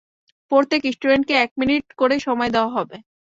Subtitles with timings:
[0.51, 2.97] প্রত্যেক স্টুডেন্টকে এক মিনিট করে সময় দেওয়া হবে।